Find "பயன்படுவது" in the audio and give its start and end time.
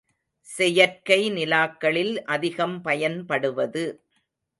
2.81-3.85